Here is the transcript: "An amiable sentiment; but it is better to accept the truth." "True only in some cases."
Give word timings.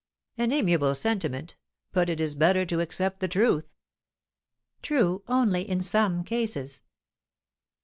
"An 0.35 0.51
amiable 0.51 0.95
sentiment; 0.95 1.57
but 1.91 2.09
it 2.09 2.19
is 2.19 2.33
better 2.33 2.65
to 2.65 2.79
accept 2.79 3.19
the 3.19 3.27
truth." 3.27 3.69
"True 4.81 5.21
only 5.27 5.61
in 5.61 5.79
some 5.81 6.23
cases." 6.23 6.81